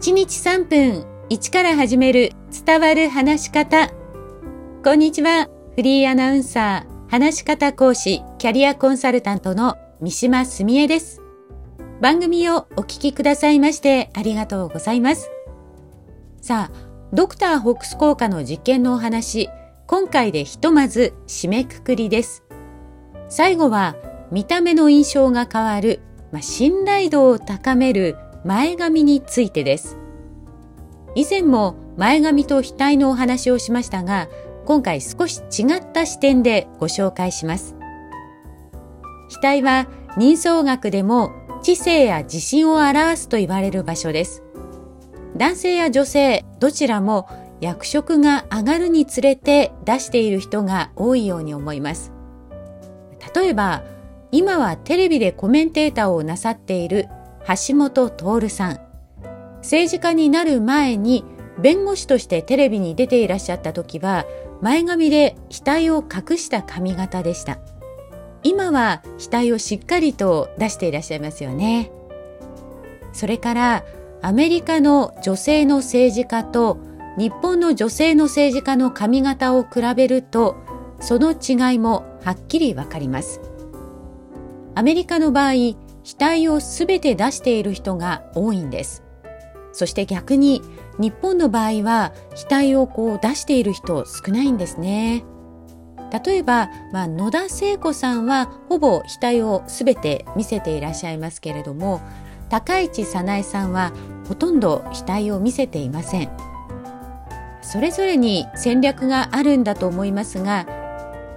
[0.00, 2.30] 1日3分1から始める
[2.64, 3.90] 伝わる話し方。
[4.84, 5.48] こんにちは。
[5.74, 11.20] フリーアナウンサー、話し方講師、キャリアコンサルタントの三島澄江です。
[12.00, 15.32] 番組をお聞きくださいましてありがとうございます。
[16.40, 16.76] さあ、
[17.12, 19.50] ドクターホックス効果の実験のお話、
[19.88, 22.44] 今回でひとまず締めくくりです。
[23.28, 23.96] 最後は
[24.30, 29.98] 見た目の印象が変わる、まあ、信頼度を高める前髪についてです。
[31.14, 34.28] 以前も前髪と額のお話をしましたが、
[34.66, 37.74] 今回少し違った視点でご紹介します。
[39.28, 41.32] 額は人相学でも
[41.62, 44.42] 知性や自信を表すと言われる場所です。
[45.36, 47.28] 男性や女性どちらも
[47.60, 52.12] 役職が上がるにつれて出している人が多いように思います。
[53.34, 53.82] 例えば、
[54.30, 57.08] 今はテレビでコメンテーターをなさっている
[57.48, 58.80] 橋本徹さん。
[59.58, 61.24] 政治家になる前に
[61.58, 64.26] 弁護士としてテレビに出ていらっしゃった時は
[64.60, 67.58] 前髪で額を隠した髪型でした。
[68.42, 71.90] 今は額をしっかりと出していらっしゃいますよね。
[73.12, 73.84] それから
[74.20, 76.78] アメリカの女性の政治家と
[77.16, 80.56] 日本の女性の政治家の髪型を比べると
[81.00, 83.40] その違いもはっきりわかります。
[84.74, 85.52] アメリカの場合、
[86.04, 89.02] 額をすべて出している人が多いんです。
[89.72, 90.62] そして逆に
[90.98, 95.24] 日本の場合は額をこう出している人少ないんですね。
[96.10, 102.00] 例えば、まあ、野田聖子さんはほぼ額をすべて見せていらっしゃいますけれども
[102.48, 103.92] 高市早苗さんは
[104.26, 106.30] ほとんど額を見せていません
[107.60, 110.66] それぞれに戦略があるんだと思いますが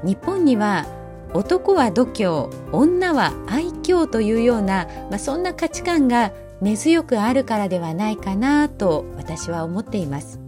[0.04, 0.86] 日本には
[1.34, 10.40] 男は度胸女は愛嬌というような、まあ、そんな価値観が根強くあるからではないかなと私は思っています。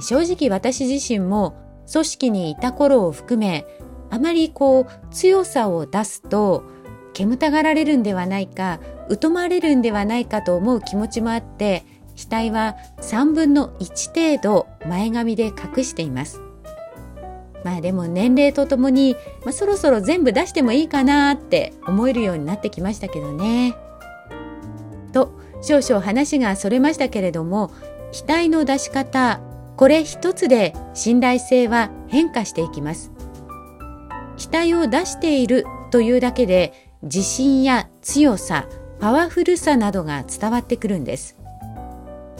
[0.00, 1.56] 正直私自身も
[1.90, 3.66] 組織にいた頃を含め
[4.10, 6.64] あまりこう強さを出すと
[7.14, 8.80] 煙たがられるんではないか
[9.20, 11.84] 疎まれるんではないかと思う気持ちもあって
[12.16, 16.47] 額は3分の1程度前髪で隠しています。
[17.64, 23.76] まあでも年齢とともに、まあ、そろそろ全部出してもいいかなって思えるようになってきましたけどね。
[25.12, 25.32] と
[25.62, 27.70] 少々話がそれましたけれども
[28.12, 29.40] 額の出し方
[29.76, 33.12] これ一つで信頼性は変化していきます
[34.36, 38.68] 額を出しているというだけで自信や強さ
[39.00, 41.36] パワフルさなどが伝わってくるんです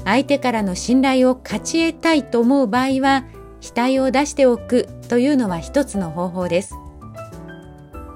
[0.05, 3.25] 相手からの信頼を勝ち得たいと思う場合は
[3.61, 6.75] 額を出しておくというのは一つの方法です。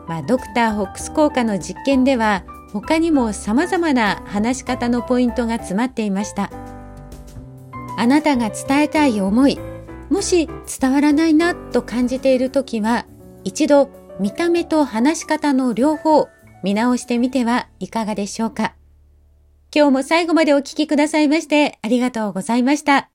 [0.08, 6.50] まあ、ドクターホックス効果の実験では他にも様々な話し方のポイントが詰まっていました。
[7.98, 9.58] あなたが伝えたい思い
[10.10, 10.48] もし
[10.80, 13.06] 伝わらないなと感じている時は
[13.44, 16.28] 一度見た目と話し方の両方
[16.62, 18.74] 見直してみてはいかがでしょうか。
[19.74, 23.11] 今日も最後までお聞きくださいましてありがとうございました。